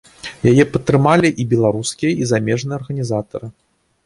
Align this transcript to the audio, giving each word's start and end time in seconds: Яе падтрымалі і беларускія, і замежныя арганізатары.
Яе 0.51 0.63
падтрымалі 0.77 1.29
і 1.43 1.45
беларускія, 1.51 2.11
і 2.23 2.31
замежныя 2.33 2.77
арганізатары. 2.83 3.47